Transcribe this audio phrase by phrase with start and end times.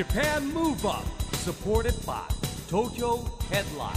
[0.00, 1.04] Japan Move Up
[1.44, 2.22] supported by
[2.70, 3.18] Tokyo
[3.50, 3.92] Headline.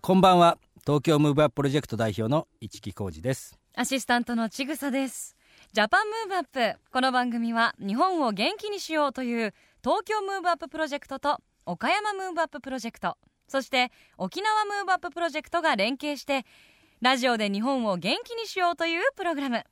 [0.00, 0.58] こんばんは。
[0.84, 3.56] 東京 Move Up プロジェクト代表の一木広治です。
[3.76, 5.36] アシスタントのちぐさです。
[5.72, 13.16] Japan Move Up この番組は日本を元気にしようという東京 Move Up プロジェクトと岡山 Move Up プロジェクト
[13.46, 16.44] そして沖縄 Move Up プロジェクトが連携して
[17.00, 19.62] ラジオで日本を元気にしようというプログラム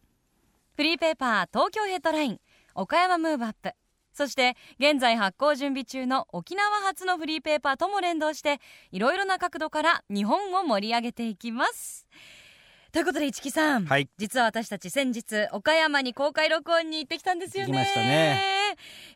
[0.78, 2.41] フリーペーパー東京ヘッドライン
[2.77, 3.73] 岡山ムーブアップ。
[4.12, 8.60] そして現在発行準備中の沖縄発のフリーペーパーとも連動して
[8.92, 12.06] いろいろな角度から日本を盛り上げていきます。
[12.91, 14.09] ということで市木さん、はい。
[14.16, 17.73] 実は私たち先日岡山に公開録音に行ってきたんですよね。
[17.73, 18.42] 行きましたね。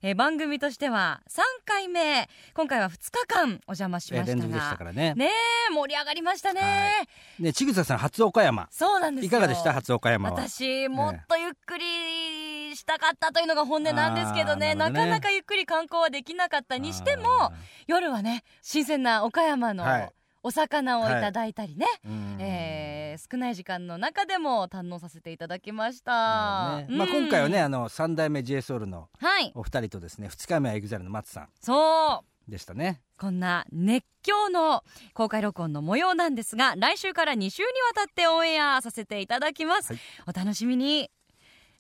[0.03, 5.15] えー番組としては3回目今回は2日間お邪魔しましたが連続でしたからね。
[5.15, 5.31] ね
[5.71, 7.07] え盛り上がりましたね、は
[7.39, 8.69] ねちぐささん初岡山。
[8.71, 9.29] そうなんですよ。
[9.29, 9.73] いかがでした？
[9.73, 10.37] 初岡山は。
[10.37, 14.69] 私もっとゆっくりしたかったというのが本音なんですけどね。
[14.69, 17.53] ねなかなかゆっくり観光はできなかったにしてもあ
[17.87, 22.37] 夜はね新鮮な岡山のはいお魚をいただいたりね、ーうん。
[22.41, 22.93] えー
[23.31, 26.87] 少ない時間の中でも堪能させていただきました、ね。
[26.89, 29.53] まあ、今回はねあの三代目 JSOUL のはい。
[29.55, 32.51] お二人とですね2日目は EXILE の松さんそう。
[32.51, 33.01] でしたね。
[33.19, 34.83] こんな熱狂の
[35.15, 40.03] 公開録音の模様なんですが来週から2週にわたってオンエアさせていただきます、はい。
[40.27, 41.11] お楽しみに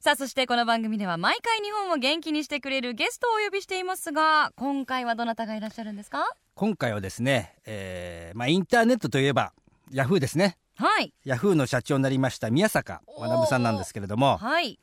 [0.04, 6.26] さあそしてこの番組では毎回日本を元気にしてくれるゲストをお呼びしていますが今回はどなたがいらっしゃるんですか？
[6.56, 9.52] 今回はですね、えーまあ、インターネットといえば
[9.92, 10.58] ヤフーですね。
[10.74, 11.14] はい。
[11.24, 14.38] ヤフーの社長になりました宮坂学さんなんですけれども。
[14.38, 14.80] はい。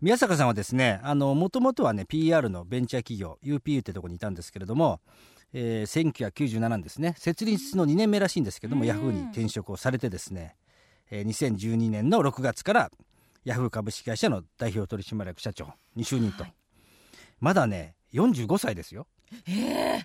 [0.00, 5.00] 宮坂さんはですねもともとはね PR のベンチャー企業 UPU ってとこにいたんですけれども、
[5.52, 8.86] えー、1997年ですね設立の2年目らしいんですけどもうん。
[8.86, 10.54] ヤフーに転職をされてですね、
[11.10, 12.90] えー、2012年の6月から
[13.44, 16.54] ヤフー株式会社の代表取締役社長に就任と、はい。
[17.40, 19.06] まだね45歳ですよ。
[19.48, 20.02] え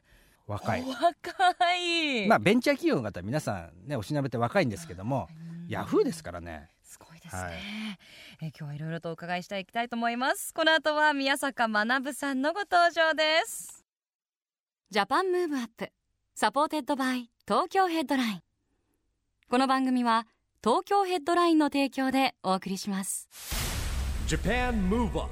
[0.48, 0.81] 若い。
[0.84, 5.28] ー、若い、まあベンチャー企業の方は皆さんねおしなべて若いんですけども
[5.64, 5.68] うん。
[5.68, 6.70] ヤフーですからね。
[6.81, 7.53] すごいですね、はい。
[8.42, 10.54] えー今日はいろいろとお伺いしていきたいと思います。
[10.54, 13.84] この後は宮坂学さんのご登場です。
[14.90, 15.90] Japan Move Up
[16.34, 18.42] supported by Tokyo Headline。
[19.50, 20.28] この番組は
[20.68, 23.30] 東京ヘッドラインの提供でお送りします。
[24.28, 25.30] Japan Move Up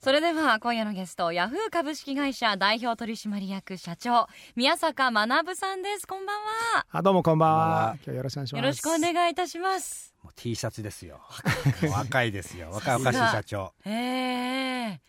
[0.00, 6.06] それでは今夜のゲストヤフー株式会社代表取締役社長宮坂学さんです。
[6.08, 6.86] こんばんは。
[6.90, 7.58] あどうもこんばんは。
[7.58, 7.96] は。
[8.02, 8.62] 今日よろしくお願いします。
[8.62, 10.14] よろしくお願いいたします。
[10.24, 11.20] もう T シャツですよ。
[11.94, 12.70] 若いですよ。
[12.72, 13.74] 若々しい社長。
[13.84, 15.00] ええ。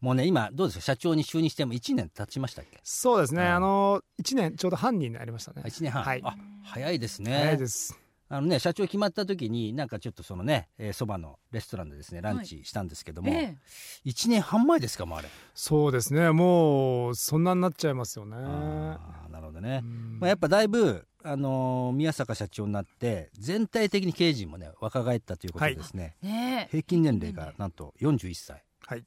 [0.00, 0.82] もうね今どうですか？
[0.82, 2.78] 社長に就任しても1年経ちましたっけ？
[2.84, 3.42] そうですね。
[3.42, 3.48] うん。
[3.48, 5.62] あの一年ちょうど半になりましたね。
[5.64, 6.20] 1年半、はい。
[6.22, 7.32] あ早いですね。
[7.32, 7.98] 早いです。
[8.30, 13.56] あのね社長決まった時になんかちょっとそのねそば、えーそばのレストランでですねランチしたんですけども、え
[14.04, 16.30] 1年半前ですかもうあれ、そうですね。
[16.30, 18.36] もうそんなになっちゃいますよね。
[18.36, 20.18] あーなるほどね、うん。
[20.20, 26.70] まあ、やっぱだいぶ、あのー宮坂社長になって全体的に経営陣もね若返ったということでですね、えねえ。
[26.70, 28.62] 平均年齢がなんと41歳。
[28.86, 29.04] はい。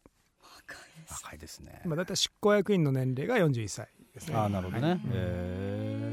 [0.57, 1.13] 若いです。
[1.23, 4.35] 若いですね、今だいたい執行役員の年齢が41歳ですね。
[4.35, 4.97] ああなるほどね、はい。
[4.97, 6.07] へー。
[6.07, 6.10] え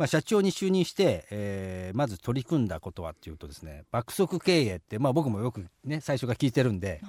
[0.00, 7.00] まあ、社長に就任して、えーまず取り組んだことはっていうとですね爆速経営って、まあ、僕もよくね最初から聞いてるんで、はい。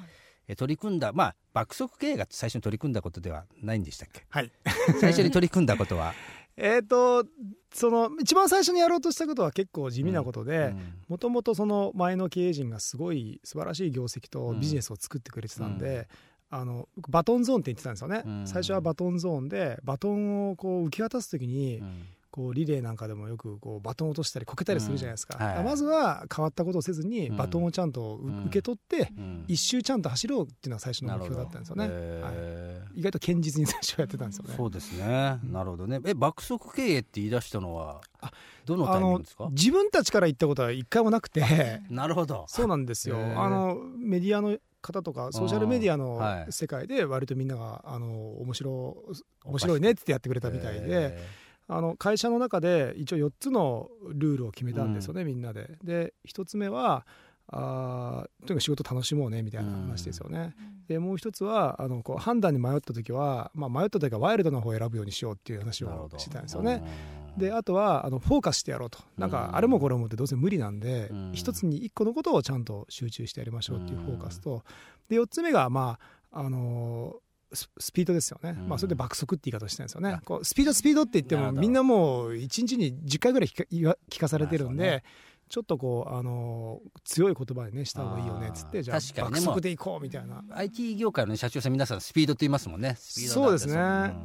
[0.50, 4.24] えー取り組んだまあ爆速経営が最初に取り組んだことではないんでしたっけ？
[4.30, 4.52] はい。
[5.00, 6.14] 最初に取り組んだことは、
[6.58, 7.24] えっと
[7.74, 10.68] その一番最初にやろうとしたことは結構地味なことうで。
[10.70, 10.96] ん。
[11.08, 14.60] もともとその前の経営陣がすごい素晴らしい業績とうん。
[14.60, 16.10] ビジネスを作ってくれてたんで、
[16.50, 18.48] あのバトンゾーンって言ってたんですよね、うん。
[18.48, 25.64] 最初はバトンゾーンでバトンをこう受け渡す時に、うんこうリレーなんかでもよくこうバトン落としたりこけたりするじゃないですか、うんはい。
[25.64, 27.38] まずは変わったことをせずにうん。
[27.38, 29.46] バトンをちゃんとううん受け取ってうん。
[29.48, 34.54] 一周ちゃんと走ろうっていうのが最初の目標だったんですよね、へー意外と堅実に最初はやってたんですよね。
[34.56, 35.40] そうですね。
[35.44, 36.00] なるほどね。
[36.06, 38.32] え爆速経営って言い出したのはあ
[38.66, 39.48] どのタイミングですか？
[39.52, 41.44] 自分たちから言ったことは一回もなくて。
[41.90, 42.46] なるほど。
[42.48, 43.18] そうなんですよ。
[43.18, 46.52] あのメディアの方とかソーシャルメディアのはい。
[46.52, 48.08] 世界で割とみんながあの
[48.42, 48.98] 面白
[49.46, 50.88] 面白いねってやってくれたみたいで。
[50.88, 51.41] へ
[51.74, 55.78] あの会社の中で一応4つのルールを決めたんですよね、みんなで。
[55.84, 57.06] で1つ目は
[57.48, 60.54] あーとにかく仕事楽しもうねみたいな話ですよね。
[60.88, 66.84] でもう一つはあのこう判断に迷った時は、まあ、迷った時はワイルドな方を選ぶようにしようっていう話をしてたんですよね。
[67.16, 69.00] うんであとはあのフォーカスしてやろうと。
[69.18, 69.32] なんうん。
[69.32, 71.32] かあれもこれもってどうせ無理なんでうん。
[71.34, 74.66] 一つに一個のことをちゃんと集中してやりましょうっていうフォーカスと。
[75.08, 75.98] で4つ目がま
[76.34, 78.70] ああのススピードですよね、うん。
[78.70, 80.10] まあ、それで爆速って言い方してるんですよね。
[80.12, 85.04] あこうスピードスピードって言ってもみんなもう1日に10回ぐらい聞かされてるんで
[85.50, 89.32] ちょっとこうあの強い言葉でねした方がいいよねっつってじゃあ確かにね。
[89.32, 90.44] 爆速でいこうみたいな。
[90.52, 92.96] IT 業界の、ね、社長さん皆さんスピードって言いますもんね。
[92.98, 93.80] そうですね、うう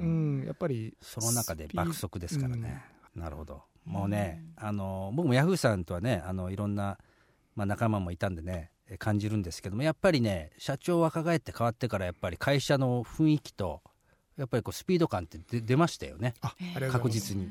[0.07, 0.47] んん。
[0.47, 2.85] やっぱりその中で爆速ですからね、
[3.15, 3.63] なるほど。
[3.85, 6.99] もうね、あの僕もヤフーさんとはねあのいろんな、
[7.55, 13.83] まあ、仲間もいたんでねえ感じるんですけどもやっぱりね社長若返って変わってからやっぱり会社の雰囲気と
[14.37, 16.35] やっぱりこうスピード感って出出ましたよね。
[16.93, 17.49] 確実に。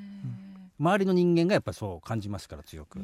[0.79, 2.99] 周りの人間がやっぱそう感じますから強く、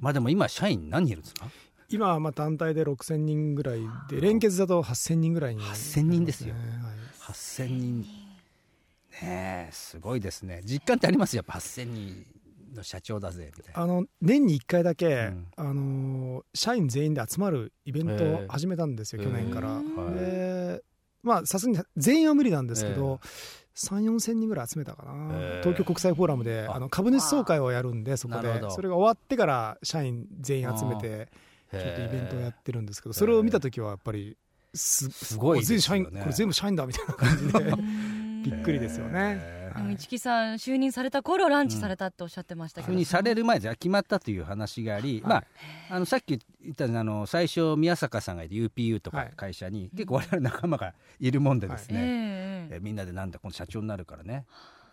[0.00, 1.46] まあでも今社員何人いるんですか？
[1.88, 5.56] 今はまあ単体で6000人ぐらいで連結だと8000人ぐらい。
[5.56, 6.54] に8000人ですよ。
[6.54, 6.64] はい。
[7.32, 8.06] 8000人。
[9.22, 10.62] ねえすごいですね。
[10.64, 11.36] 実感ってあります？
[11.36, 12.26] やっぱ8000人
[12.74, 13.80] の社長だぜみたいな。
[13.82, 15.46] あの年に1回だけ、うん。
[15.56, 19.68] あのー社員全員で集まるイベントを始めたんですよ、去年から。
[19.68, 20.14] はい。
[20.14, 20.82] で
[21.22, 23.20] まあさすがに全員は無理なんですけど、
[23.76, 28.60] 3 4千人ぐらい集めたかな、東京国際フォーラムでああの株主総会をやるんでそこで。
[28.70, 31.28] それが終わってから社員全員集めて
[31.70, 34.36] ちょっとイベントをやってるんですけどそれを見た時はやっぱり
[34.74, 37.74] すすごい全員社員これ全部社員だみたいな感じで。
[38.42, 39.61] びっくりですよね。
[39.78, 45.44] へえでも市木さん就任された頃ランチされたっておっしゃってましたけど、ふうにされる前で決まったという話があり、まあ、
[45.90, 49.32] あのさっき言ったあの最初宮坂さんがいて UPU とかはい。
[49.36, 52.80] 会社に、結構我々仲間がいるもんでですえね、ええ。
[52.80, 54.46] みんなでなんだ今度社長になるからね。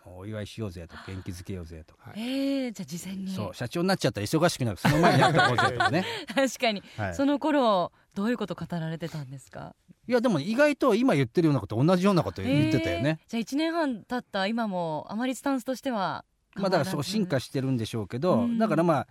[0.06, 3.28] お祝いしようぜと元気づけようぜとか、ええじゃあ事前に。
[3.28, 4.76] そう社長になっちゃったら忙しくなる。
[4.78, 6.04] その前にやってこうぜとかね、
[6.34, 9.74] 確かに、はい、その頃どういうこと語られてたんですか？
[10.06, 16.24] いやでも意外と今言ってるようなこと同じようなこと言ってたよね、ええじゃあ1年半経った今もあまりスタンスとしては
[16.54, 18.58] まあだからそう進化ししてるんでしょうけど、うん。
[18.58, 19.08] だからまあ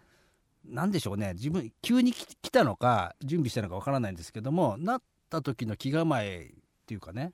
[0.66, 1.34] なんでしょうね。
[1.34, 7.32] 自分急に来来たのか準備したのかわからないんですけどもなった時の気構えっていうかね、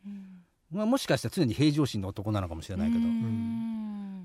[0.71, 3.03] まあ、もしかしたら常に平常心の男なのかもしれないけど、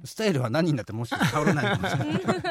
[0.05, 2.43] スタイルは何になってもしかしたら変わらないかもしれない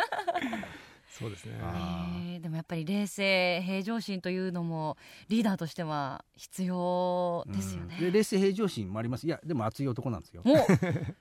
[1.19, 1.59] そうですね。
[1.61, 4.95] あええでもやっぱり冷静平常心というのも
[5.27, 8.05] リーダーとしては必要ですよね、うん。
[8.05, 9.27] で冷静平常心もあります。
[9.27, 10.41] いやでも熱い男なんですよ。
[10.45, 10.57] も う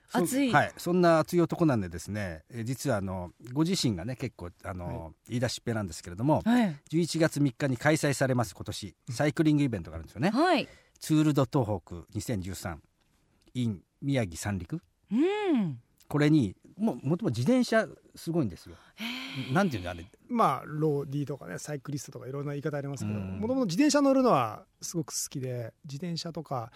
[0.09, 6.77] そ熱い、はい、そんな熱い男なんでですねえ実はあのご自身がね結構あの、言い出しっぺなんですけれどもはい。
[6.91, 10.31] 11月3日に開催されます今年サイクリングイベントがあるんですよね。
[10.31, 10.69] はい。
[11.01, 12.79] ツール・ド・東北2013
[13.55, 14.81] in 宮城三陸。
[15.11, 15.81] うん。
[16.09, 18.77] これにももともと自転車すごいんですよ。
[19.53, 20.07] なんていうんだあれ。
[20.29, 23.39] まあローディーとかねサイクリストとかいろんな言い方ありますけどうん。
[23.41, 26.73] もともと自転車乗るのはすごく好きで自転車とか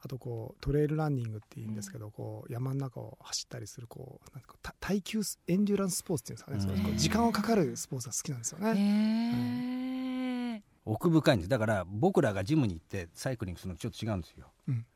[0.00, 10.56] あとこうトレイルランニングっていうんですけど、こう山の中を走ったりするこうなんかた耐久スエンデュランススポーツっていうんですかね、そういうこう時間をかかるスポーツが好きなんですよへね。
[10.58, 11.48] え奥深いんです。
[11.48, 14.46] だから僕らがジムに行ってサイクリングするのとちょっと違うんですよ。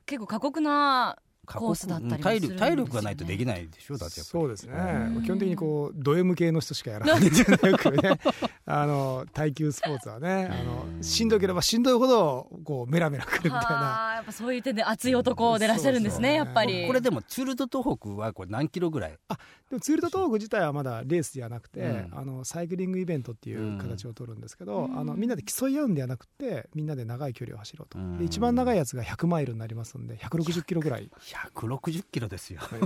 [0.06, 1.16] 結構過酷な
[1.50, 2.76] 過コースだったりもうん体するんですよね。
[2.76, 4.42] 力体力がないとできないでしょだってやっぱり。
[4.42, 4.74] そうですね。
[5.16, 5.22] うん。
[5.24, 8.20] 基本的にこうド M 系の人しかやらないんじゃなくね
[8.70, 13.60] あの耐久スポーツはね あのしんどければしんどいほどこうメラメラくるみたいな。
[13.60, 16.86] はあやっぱそういう点で熱い男でいらっしゃるんですねやっぱり。
[16.86, 19.18] これでもツール・ド・東北はこれ何キロぐらい？
[19.70, 22.10] でもツール・ド・東北自体はまだレースではなくて、うん。
[22.12, 24.98] あのサイクリングイベントっていう形を取るんですけど、うん。
[24.98, 28.18] あのみんなで競い合うんではなくてみんなで長い距離を走ろうと、うん。
[28.18, 31.10] で一番長いやつが100マイルになりますんで160キロぐらい。
[31.54, 32.60] 160キロですよ。
[32.72, 32.78] い、い。
[32.78, 32.82] や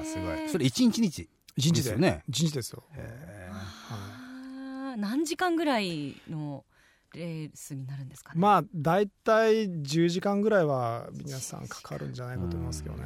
[0.00, 0.48] ーすごい。
[0.48, 1.82] それ一日日一日で。
[1.82, 2.22] ですよね。
[2.28, 3.39] 一日ですよ、へーはあー
[5.20, 6.64] 何時間ぐらいの
[7.14, 13.04] レースになるんですかい、ね、まあ大体10時間ぐらいは皆さんかかるんじゃないかと思いますけどね、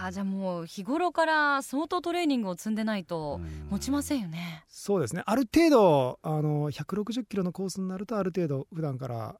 [0.00, 4.62] あーじゃあもう日頃から相当トレーニングを積んでないとうん持ちませんよね。
[4.68, 5.24] そうですね。
[5.26, 9.34] ある程度あの160キロのコースになるとある程度普段から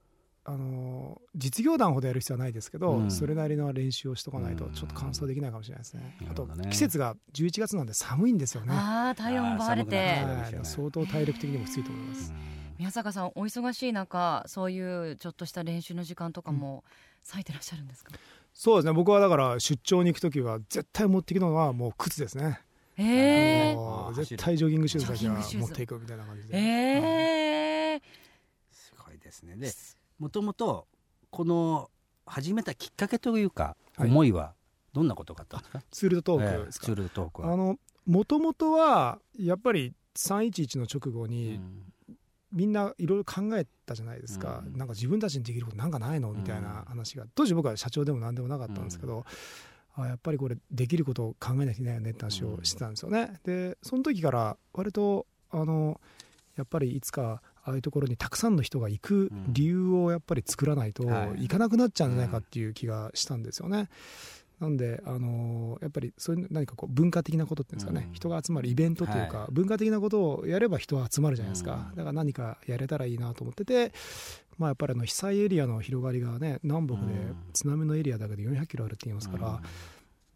[0.46, 3.10] あの実業団ほどやる必要はないですけど、うん。
[3.10, 4.72] それなりの練習をしとかないとうん。
[4.72, 6.70] ちょっと完走できないかもしれないですね、あとなるほどね。
[6.70, 8.72] 季節が11月なんで寒いんですよね。
[8.72, 9.88] ああ体温奪われて。
[9.88, 12.32] っちゃうはい相当体力的にもきついと思います、
[12.78, 16.84] 宮坂さんお忙しい中そういうちょっとした練習の時間とかも
[17.28, 18.12] 割いてらっしゃるんですか、
[18.52, 18.92] そうですね。
[18.92, 22.60] 僕はだから出張に行く時は絶対持っていくのはもう靴ですね、
[22.96, 28.00] えー、もうあー絶対ジョギングシューズだけは持っていくみたいな感じで、えー、
[28.70, 29.56] すごいですね。
[29.56, 29.68] で
[30.18, 30.86] もともと
[31.30, 31.90] この
[32.26, 34.08] 始めたきっかけというかはい。
[34.08, 34.54] 思いは
[34.92, 37.52] どんなことがあったんですか、ツールドトーええクですか、ツール・ド・東北は。
[37.52, 41.60] あのもともとはやっぱり311の直後に、
[42.52, 44.76] みんないろいろ考えたじゃないですか、うん。
[44.76, 46.32] なんか自分たちにできることなんかないの？
[46.32, 47.24] みたいな話が。
[47.34, 49.24] 当時僕は社長でも何でもなかったんですけど、
[49.96, 53.40] あやっぱりこれできることを考えなきゃいけないよねって話をしてたんですよね。
[53.44, 56.00] でその時から割とあの
[56.56, 61.42] やっぱりいつかああいうところにたくさんの人が行く理由をやっぱり作らないとはい。
[61.42, 63.88] 行かなくなっちゃうんじゃないかっていう気がしたんですよね。
[64.60, 68.14] なんで、あのーやっぱりそういう何かこう文化的なことっていうんですかね、うん。
[68.14, 71.96] 人が集まるイベントというか、文化的なことをやれば人は集まるじゃないですか、うん。
[71.96, 73.92] だから何かやれたらいいなと思ってて、
[74.58, 77.36] まあ、やっぱりあの被災エリアの広がりがね南北でうん。
[77.52, 79.60] 津波のエリアだけで400キロあるって言いますから、うん。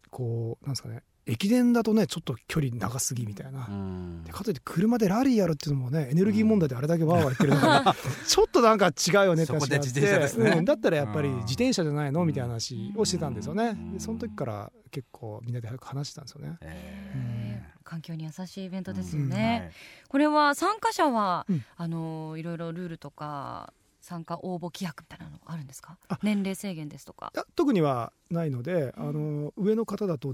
[0.09, 3.67] こうなんですかね駅伝だとねちょっと距離長すぎみたいな。
[3.69, 4.23] うん。
[4.23, 7.95] でかといって車でラリーやるっていうのもねエネルギー問題であれだけわーわー言ってるのが、
[8.27, 9.87] ちょっとなんか違うよねって話があって。
[9.87, 10.65] そこで自転車ですねうん。
[10.65, 11.35] だったらやっぱりうん。
[11.39, 13.91] 自転車じゃないのみたいな話をしてたんですよね、うん。
[13.93, 19.71] でその時から結構みんなで早く話してたんですよね、え環境に優しいイベントですーよね、はい。
[20.07, 21.63] これは参加者は、うん。
[21.77, 25.97] あのいろいろルールとか参加応募規約みたいなのあるんですか？
[26.07, 26.17] あ。
[26.23, 27.31] 年齢制限ですとか。
[27.35, 30.33] いや特にはないので、あの上の方だと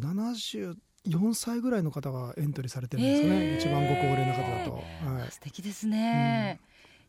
[1.07, 3.57] 74歳ぐらいの方がエントリーされてるんですよね、へー。
[3.57, 6.59] 一番ご高齢の方だと、はい、素敵ですね、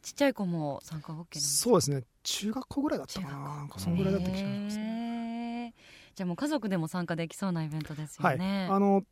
[0.03, 1.71] ちっちゃい子も参加 OK なんですか？
[1.71, 2.03] そうですね。
[2.23, 3.39] 中学校ぐらいだったかな。
[3.57, 5.73] なんかそのぐらいだった気がしますね、へー。
[6.15, 8.39] じゃあもう家族でも参加できそうなイベントですよはい。
[8.39, 8.69] ね。
[8.71, 9.03] あの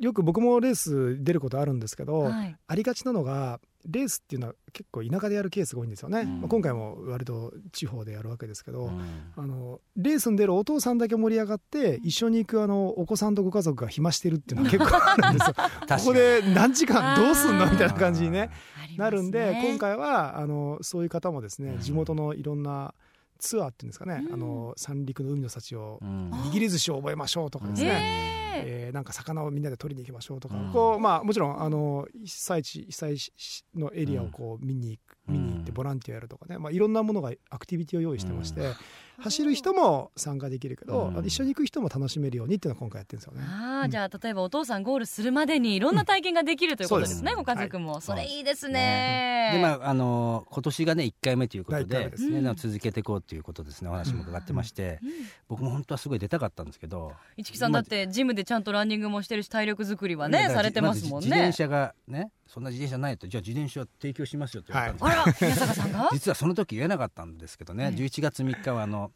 [0.00, 2.56] よく僕もレース出ることあるんですけど、はい。
[2.66, 6.40] ありがちなのがレースっていうのは結構田舎でやるケースが多いんですよね、うん。
[6.40, 9.32] まあ、今回も割と地方でやるわけですけど、うん。
[9.36, 15.54] あのレースに出るお父さんだけ盛り上がって一緒に行くあのお子さんとご家族が暇してるっていうのは結構あるんですよ。
[15.98, 18.50] ここで何時間どうすんのみたいな感じにね
[18.96, 21.78] なるんで今回はあのそういう方もですねうん。
[21.80, 22.94] 地元のいろんな
[23.38, 24.34] ツアーっていうんですかね、うん。
[24.34, 26.30] あの三陸の海の幸をうん。
[26.30, 30.72] 握り寿司を覚えましょうとかですね、ええーなんか魚をみんなで取りに行きましょうとか、うん。
[30.72, 33.32] こうまあもちろんあの被災地被災地
[33.74, 38.72] のエリアをこう見に行く、うん見に行ってボランティアやるとかね、まあいろんなものがアクティビティを用意してまして、
[39.18, 43.46] 走る人も参加できるけど、一緒に行く人も楽しめるようにっていうのを今回やってるんですよね。
[43.48, 49.58] ああじゃあ例えばお父さんゴールするまでにいろんな体験ができるということですね、ご家族も、それいいですでね。
[49.62, 52.40] まああの今年がね1回目ということでですね。
[52.40, 54.98] ね続けていこうということですねお話も伺ってまして。
[55.02, 55.10] うん。
[55.48, 57.12] 僕も本当はすごい出たかったんですけど。
[57.36, 61.28] 一木さんだってジムでちゃんとランニングもしてるし体力作りはねされてますもんね。
[61.28, 61.52] ず自転。
[61.52, 66.08] 車がねそんな自転車ないとじゃあ自転車提供しますよって言われたんですあら宮坂さんが？
[66.12, 67.94] 実はその時言えなかったんですけどね、はい。
[67.94, 69.11] 11月3日はあの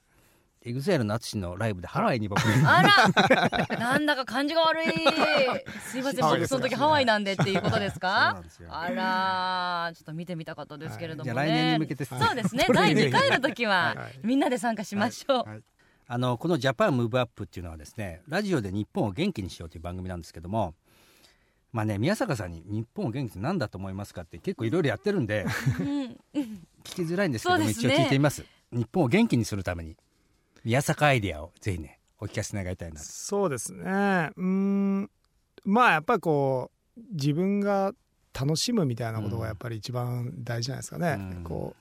[0.67, 3.79] EXILE の ATSUSHI のライブでハワイに僕あら。
[3.79, 4.89] なんだか感じが悪い。
[5.89, 8.43] すいません僕その時ハワイなんでっていうことですか？
[8.69, 12.05] あらちょっと見てみたかったですけれどもね、はいじゃあ来年に向けて。
[12.05, 12.67] そうですね。
[12.75, 14.19] 第2ニング回の時ははい。
[14.25, 15.63] みんなで参加しましょう、はい。
[16.09, 20.75] あのこの「ジャパンムーブアップっていうのはですねラジオで日本を元気にしようという番組なんですけども
[21.73, 25.47] まあね宮坂さんに「日本を元気って何だと思いますか?」って結構いろいろやってるんで
[25.79, 25.87] うん。
[26.35, 27.71] 聞きづらいんですけども、ね。
[27.71, 28.45] 一応聞いてみます。
[28.73, 29.97] 日本を元気にするために
[30.67, 33.07] 宮坂アイディアをぜひねお聞かせ願いたいなと。
[33.07, 33.83] そうですね。
[33.85, 35.11] うーん。
[35.65, 37.93] まあやっぱりこう自分が
[38.39, 41.37] 楽しむみたいなことがやっぱり一番大事じゃないですかね。
[41.37, 41.45] うん。
[41.45, 41.77] こ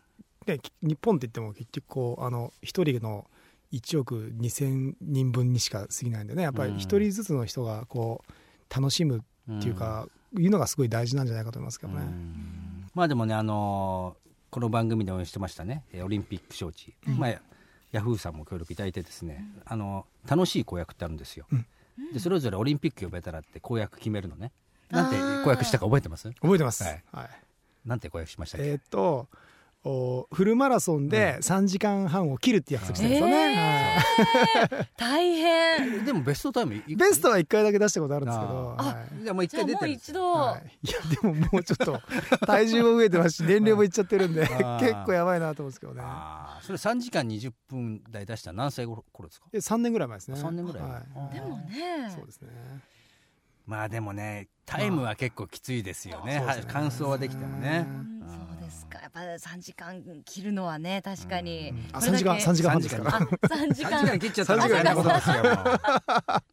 [0.47, 3.25] うねき日本って言っても結局こうあの一人の
[3.73, 6.43] 1億2,000人分にしか過ぎないんでね。
[6.43, 12.01] やっぱり一人ずつの人がこう楽しむっていうか、いうのがすごい大事なんじゃないかと思いますけどね。
[12.01, 12.87] うん。
[12.93, 15.83] まあでもねあのーこの番組で応援してましたね。
[15.91, 17.41] えーオリンピック招致、まあ
[17.91, 21.65] ヤフーさんも協力いただいてですね、あの楽しい公約ってあるんですよ、うん。
[22.13, 24.51] でそれぞれオリンピック呼べたらって公約決めるのね。
[24.89, 25.43] なんてあー。
[25.43, 26.29] 公約したか覚えてます？
[26.41, 26.83] 覚えてます。
[26.83, 27.03] はい。
[27.11, 27.29] はい。
[27.85, 29.27] なんて公約しましたっけ、えーっとお
[29.85, 34.01] フルマラソンで3時間半を切るって約束してるんですよね。
[34.71, 34.87] えー。
[34.97, 36.03] 大変。
[36.05, 39.23] でもベストタイムベストは1回だけ出したことあるんですけど、あはい。
[39.23, 42.01] じゃあもう一じゃあもう回出てる一度、はい、いやでももうちょっと
[42.47, 44.57] 体重も増えてますし年齢もいっちゃってるんで結
[45.05, 46.01] 構やばいなと思うんですけどね。
[46.61, 49.45] それ3時間20分台出したら何歳頃頃ですか？
[49.51, 50.41] で3年ぐらい前ですね。
[50.41, 51.33] 3年ぐらい、はあー。
[51.33, 52.11] でもね。
[52.15, 52.49] そうですね。
[53.67, 56.63] まあでもねタイムは結構きついですよね,、まあね。
[56.67, 57.87] 完走はできてもね
[58.65, 58.99] ですか？
[59.01, 64.55] やっぱ3時間切るのはね確かに、うんあこれだけ3時間3時間半ですか？3らあ3時3間時間切っちゃった。
[64.55, 65.35] ら3時間大変なことですよ。
[65.35, 65.43] もう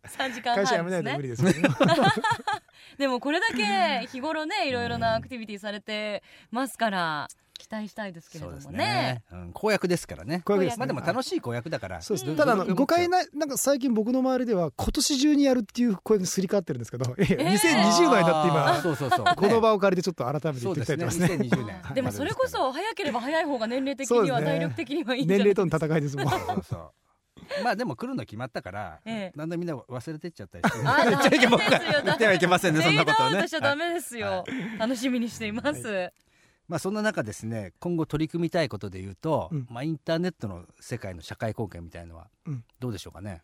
[0.07, 1.93] 3時間会社辞めないと半ですね無理ですね。
[2.99, 7.29] でもこれだけ日頃ねいろいろなアクティビティされてますから
[7.63, 9.23] 期待したいですけれどもね。
[9.31, 10.43] そうん、公約ですからね。
[10.45, 10.79] こういうわけですね。
[10.81, 11.97] まあでも楽しい公約だから。
[11.97, 12.35] うんそうですね。
[12.35, 19.25] ただあのど誤解ないなんか最近僕の周りでは今年中にやるっていう声がすり替わってるんですけど え2020年だって今そうそうそう。
[19.37, 21.37] この場を借りてちょっと改めて言ってそうですね。
[21.39, 26.29] みたいと思いますね2020年でもそれこそ早ければ早い方が年齢的には体力的にはいいんじゃない年齢との戦いですもん。
[26.29, 26.91] そうそう
[27.63, 29.37] まあでも来るの決まったから、 ええ。
[29.37, 30.87] だんだんみんな忘れてっちゃったりして。
[30.87, 31.37] あ言っちゃ
[32.33, 34.45] いけませんねそんなことフェードアウトをねしちゃダメですよ、
[34.79, 36.13] 楽しみにしています、
[36.73, 39.67] まあそんな中ですね今後取り組みたいことで言うと、うん。
[39.69, 42.65] まあインターネットの世界の社会貢献みたいのはうん。
[42.81, 43.43] どうでしょうかね、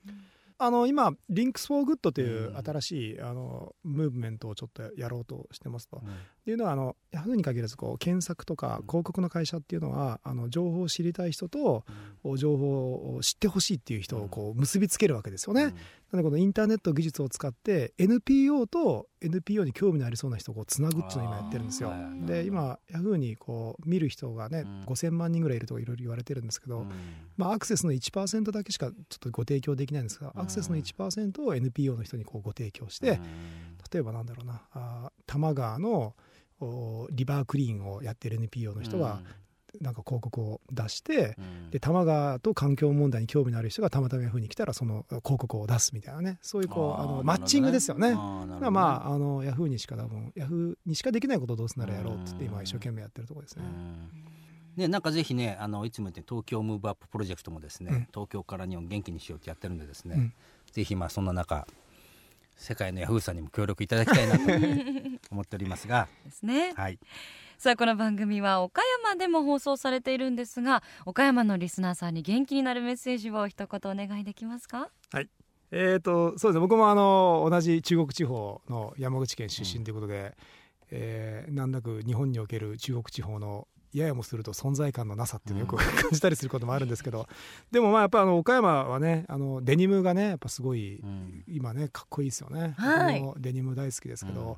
[0.56, 2.56] あの今 Links for Good といううん。
[2.56, 6.02] 新しい、あのムーブメントをちょっとやろうとしてますと。
[6.48, 11.84] うんっていうのはあのヤフーに限らずこう検索とか広告の会社っていうのはあの情報を知りたい人と
[12.38, 15.74] 情報を知ってほしいっていう人をこう結びつけるわけですよね。
[16.10, 21.92] なのでこのインターネット技術を使って NPO と NPO に興味のありそうな人をこうつなぐっていうのを今やってるんですよ。
[22.24, 24.84] で今ヤフーにこう見る人がねうん。
[24.84, 26.88] 5000万人ぐらいいるとかいろいろ言われてるんですけど、うん。
[27.36, 30.40] まあ、アクセスの1%だけしかちょっとご提供できないんですがうん。
[30.40, 33.20] アクセスの1%を NPO の人にこうご提供して
[33.92, 36.14] 例えばなんだろうなあー多摩川のお
[37.10, 39.20] リバークリーンをやってる NPO の人が
[39.80, 41.70] なんか広告を出してうん。
[41.70, 48.10] で多摩川と環境問題に興味のある人がたまたまヤフーに来たらその広告を出すみたいなねそういうこうあのマッチングですよね。
[48.10, 53.64] だからまああのヤフーにしか多分ヤフーにしかできないことをどうすならやろうって言って今一生懸命やってるところですね。
[54.76, 58.08] ね、なんかぜひねあのいつも言ってる東京ムーブアッププロジェクトもですね、うん。
[58.12, 60.32] 東京から日本元気にしようってやってるんでですね、うん。
[60.70, 61.66] ぜひまあそんな中
[62.58, 64.44] 世界のヤフーさんにも協力いただきたいなと
[65.30, 66.72] 思っておりますが、ですね。
[66.76, 66.98] はい、
[67.56, 74.90] さあこの番組は岡山でも放送されているんですが岡山のリスナーさんに元気になるメッセージを一言お願いできますか？
[75.70, 76.60] えー、とそうですね。
[76.60, 80.36] 僕もあの同じ中国地方の山口県出身ということで、
[80.90, 87.26] えー難なく日本における中国地方のややもすると存在感のなさっていうのをよく、感じたりすることもあるんですけど。
[87.70, 91.44] でもまあやっぱあの岡山はねあのデニムがねやっぱすごいうん。
[91.48, 93.24] 今ねかっこいいですよね、はい。
[93.38, 94.48] デニム大好きですけど、うん。
[94.48, 94.56] やっ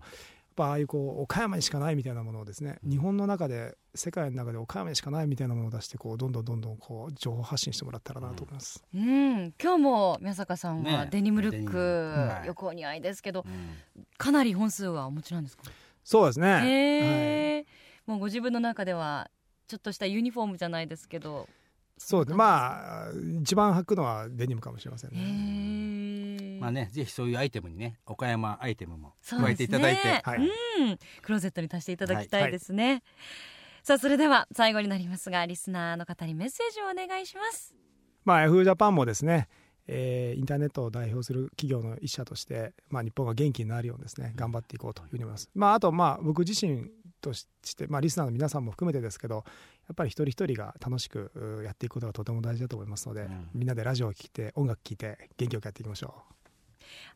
[0.57, 8.83] ぱああいうこう岡山にしかないみたいなものをですね日本の中で世界の中で岡山にしかないみたいなものを出してこうどんどんどんどんこう情報発信してもらったらなと思います。
[8.93, 9.55] うん。
[9.63, 12.49] 今日も宮坂さんはねデニムルック、はい。
[12.49, 14.05] 横お似合いですけどうん。
[14.19, 15.63] かなり本数はお持ちなんですか？
[16.03, 17.67] そうですね、へえ、
[18.11, 19.31] もうご自分の中では
[19.69, 21.49] ちょっとしたユニフォームじゃないですけど。
[21.97, 23.13] そうでまあ
[23.43, 26.57] 一番履くのはデニムかもしれませんへね。
[26.57, 30.45] えまあねぜひそういうアイテムにね岡山アイテムも加えていただいて、はいう
[30.93, 33.03] ん、クローゼットに足していただきたいですね、
[33.83, 37.75] さあそれでは最後になりますがリスナーの方にメッセージをお願いします。
[38.25, 38.65] まあ Yahoo!
[38.65, 39.49] ジャパンもですね、
[39.87, 45.51] えーインターネットを代表する企業の一社として、まあ、日本が元気になるようにですね頑張っていこうというふうに思います。
[45.55, 46.91] まあ、あとまあ僕自身
[47.21, 47.47] とし
[47.77, 49.45] て、まあ、リスナーの皆さんも含めてですけど
[49.91, 53.49] やっぱり一人一人が楽しくうやっていくことがとても大事だと思いますので、うん。
[53.55, 56.15] みんなでラジオを聴いて音楽聴いて元気よくやっていきましょ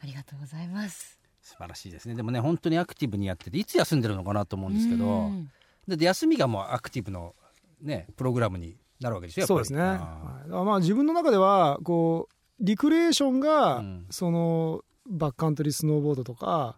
[0.02, 1.18] ありがとうございます。
[1.40, 2.14] 素晴らしいですね。
[2.14, 5.50] でもね本当にアクティブにやってていつ休んでるのかなと思うんですけどうん。
[5.86, 7.34] だって休みがもうアクティブの
[7.80, 9.60] ねプログラムになるわけでしょやっぱり。
[9.60, 9.80] うそうですね。
[9.82, 14.06] あまあ自分の中ではこうリクレーションが、うん。
[14.10, 16.76] そのバックカントリースノーボードとか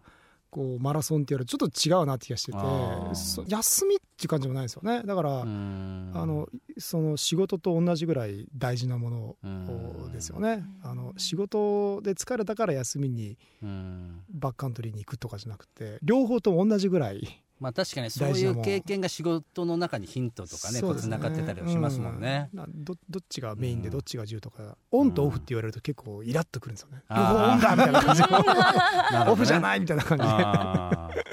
[0.49, 2.57] こうマラソンっていうよりちょっと違うなって気がしてて
[3.49, 5.03] 休みっていう感じもないですよね。
[5.03, 10.11] だから、あのその仕事と同じぐらい大事なものうん。
[10.11, 10.63] ですよね。
[10.81, 14.21] あの仕事で疲れたから休みにうん。
[14.29, 22.49] バックカントリーに行くとかじゃなくて両方とも同じぐらいまあ確かにそういう経験が仕事の中にヒントとかねこつながってたりはしますもんね。
[22.53, 22.59] うん。
[22.59, 23.93] などどっちがメインでうん。
[23.93, 27.03] どっちが銃とか、オンとオフって言われると結構イラッとくるんですよね。
[27.09, 27.27] 両あー。
[27.27, 28.23] 方オンだみたいな感じ
[29.31, 31.27] オフじゃないみたいな感じで。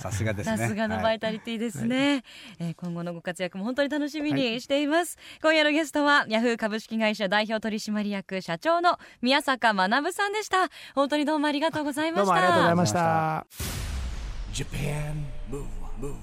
[0.00, 0.56] さすやがですね。
[0.56, 1.16] さすがのバはい。
[1.16, 2.24] イタリティですね、
[2.58, 10.68] えー今後のご活躍も本当に楽しみにしています、今夜のゲストはヤフー株式会社代表取締役社長の宮坂学さんでした。
[10.94, 12.26] 本当にどうもありがとうございました。
[12.26, 13.91] どうもありがとうございました。
[14.52, 15.64] Japan Move
[15.98, 16.14] Move.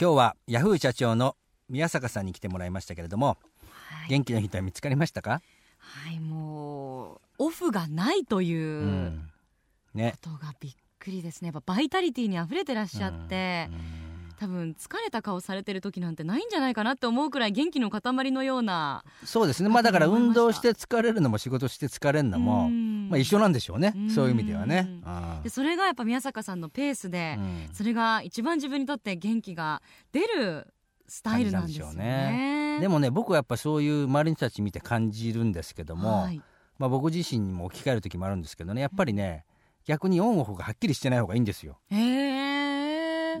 [0.00, 1.34] 今日はヤフー社長の
[1.68, 3.36] 宮坂さんに来てもらいましたけれども、
[3.90, 5.42] はい、元気のヒントは見つかりましたか？
[5.78, 9.30] はい、もうオフがないといううん
[9.92, 10.30] ねこ。
[10.30, 14.01] とがびっくりですねやっぱバイタリティに溢れてらっしゃって、うん
[14.42, 19.68] 多分疲れた顔されてる時なんてないんじゃないかなって思うくらい元気の塊のようなそうですね。
[19.68, 23.08] まあだから運動して疲れるのも仕事して疲れるのも、うん。
[23.08, 23.92] まあ一緒なんでしょうね。
[23.94, 24.10] うん。
[24.10, 24.88] そういう意味ではね。
[25.44, 27.68] でそれがやっぱ宮坂さんのペースで、うん。
[27.72, 30.66] それが一番自分にとって元気が出る
[31.06, 32.78] スタイルなんですよ感じね。
[32.80, 36.42] でもね僕はやっぱそういう周りの人たち見て感じるんですけども、はい。
[36.78, 38.82] まあ、僕自身にも置き換える時もあるんですけどね。
[38.82, 39.44] やっぱりね
[39.84, 41.78] 逆にオンオフがはっきりしてない方がいいんですよ。
[41.90, 42.61] へえい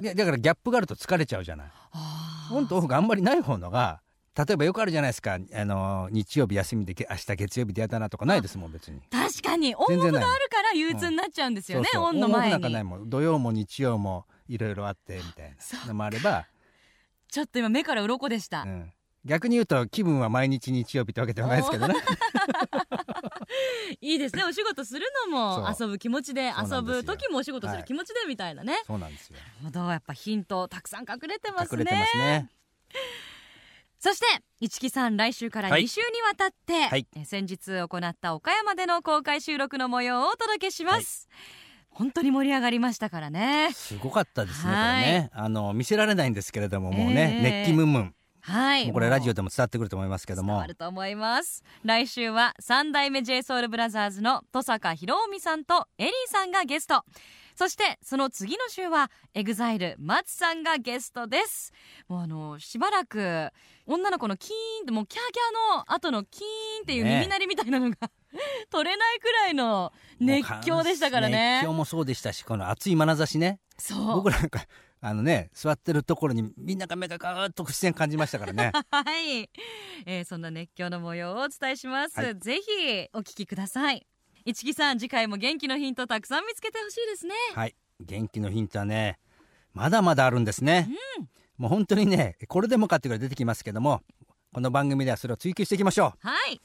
[0.00, 1.66] やだからギャップがあると疲れちゃうじゃない。
[2.52, 4.00] オンとオフがあんまりない方のが
[4.36, 5.38] 例えばよくあるじゃないですか。
[5.54, 9.00] あの日曜日休みでけ明日月曜日でやだなとかないですもん別に。
[9.10, 9.74] 確かに。
[9.74, 13.10] オンオフがあるから憂鬱になっちゃうんですよね、そうそうオンの前オフなんかないにもん。
[13.10, 16.46] 土曜も日曜もいろいろあってみたいなのもあれば、
[17.32, 18.92] ちょっと今目から鱗でした、うん、
[19.24, 21.94] 逆に言うと気分は毎日日曜日ってわけではないですけどね
[24.00, 24.34] いいです。
[24.36, 29.36] ねお仕事するのも遊ぶ気持ちで遊ぶ時もお仕事する気持ちでみたいなね、そうなんですよ。
[29.36, 29.90] なるほど。
[29.90, 31.80] やっぱヒントたくさん隠れてますね。
[31.80, 32.50] 隠れてますね。
[33.98, 34.26] そして
[34.60, 35.84] 市木さん来週からはい。
[35.84, 37.06] 2週にわたって、はい。
[37.14, 41.28] え先日行った岡山での公開収録の模様をお届けします、
[41.88, 43.70] 本当に盛り上がりましたからね。
[43.74, 45.02] すごかったですねこれはい。
[45.02, 47.62] ねあの見せられないんですけれどももうね、ええ。
[47.62, 48.92] 熱気ムンムンはい。
[48.92, 50.54] これラジオででも伝わってくると思いますけども。
[50.54, 51.62] 伝わると思います。
[51.84, 57.04] 来週は三代目 JSOULBROTHERS の登坂博臣さんとエリーさんがゲスト。
[57.54, 61.72] そしてその次の週は EXILE 松さんがゲストです。
[62.08, 63.50] もうあのしばらく
[63.86, 64.50] 女の子のキー
[64.80, 66.42] ンってもうキャーキャーの後のキー
[66.80, 67.96] ンっていうね耳鳴りみたいなのが、
[68.70, 71.58] 取れないくらいの熱狂でしたからね。
[71.58, 73.60] 熱狂もそうでしたしこの熱い眼差しね。
[73.78, 74.06] そう。
[74.16, 74.66] 僕なんか
[75.04, 78.70] あのね座ってるところにみんなが目がガーッと視線感じましたからね。
[78.88, 79.50] はい、
[80.06, 82.38] えーそんな熱狂の模様をお伝えします、はい。
[82.38, 84.06] ぜひお聞きください。
[84.44, 87.34] 市木さん次回も元気のヒントたくさん見つけてほしいですね。
[87.52, 87.74] はい。
[88.00, 89.18] 元気のヒントはね
[89.74, 90.88] まだまだあるんですね、
[91.58, 94.02] もう本当にねこれでもかってぐらい出てきますけども
[94.52, 96.28] この番組ではそれを追求していきましょう。
[96.28, 96.60] はい。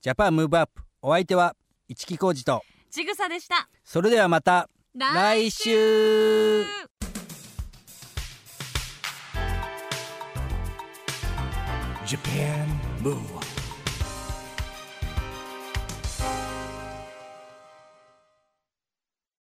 [0.00, 0.82] ジャパンムーブアップ。
[1.02, 1.54] お相手は
[1.88, 2.62] 市木浩二と。
[2.90, 3.68] ちぐさでした。
[3.84, 6.64] それではまた来週
[12.12, 12.68] Japan.
[13.00, 13.51] Move